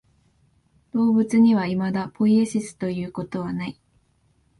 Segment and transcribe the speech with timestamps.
[0.95, 3.79] 動物にはいまだポイエシスということはない。